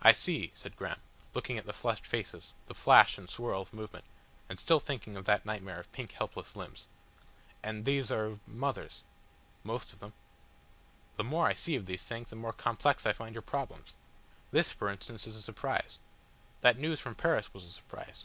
[0.00, 1.02] "I see," said Graham,
[1.34, 4.06] looking at the flushed faces, the flash and swirl of movement,
[4.48, 6.86] and still thinking of that nightmare of pink helpless limbs.
[7.62, 9.02] "And these are mothers."
[9.62, 10.14] "Most of them."
[11.18, 13.96] "The more I see of these things the more complex I find your problems.
[14.50, 15.98] This, for instance, is a surprise.
[16.62, 18.24] That news from Paris was a surprise."